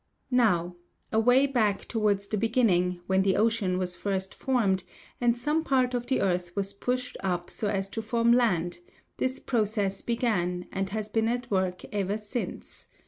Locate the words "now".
0.31-0.77